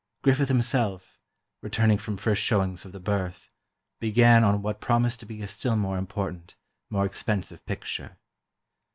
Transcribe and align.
Griffith 0.23 0.47
himself, 0.47 1.21
returning 1.61 1.99
from 1.99 2.17
first 2.17 2.41
showings 2.41 2.85
of 2.85 2.91
the 2.91 2.99
"Birth," 2.99 3.51
began 3.99 4.43
on 4.43 4.63
what 4.63 4.81
promised 4.81 5.19
to 5.19 5.27
be 5.27 5.43
a 5.43 5.47
still 5.47 5.75
more 5.75 5.99
important, 5.99 6.55
more 6.89 7.05
expensive, 7.05 7.63
picture. 7.67 8.17